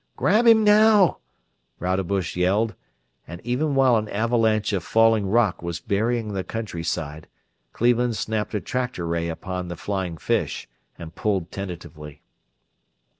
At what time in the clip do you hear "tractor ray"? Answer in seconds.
8.61-9.29